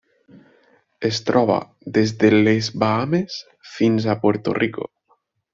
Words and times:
Es 1.09 1.19
troba 1.27 1.57
des 1.99 2.15
de 2.25 2.33
les 2.47 2.71
Bahames 2.85 3.39
fins 3.77 4.11
a 4.15 4.21
Puerto 4.25 4.61
Rico. 4.63 4.93